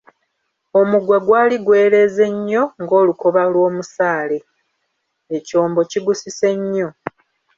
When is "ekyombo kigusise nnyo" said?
5.37-6.89